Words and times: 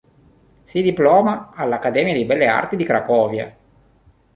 Si 0.63 0.81
diploma 0.81 1.51
all'Accademia 1.53 2.15
di 2.15 2.25
Belle 2.25 2.47
Arti 2.47 2.75
di 2.75 2.83
Cracovia. 2.85 3.55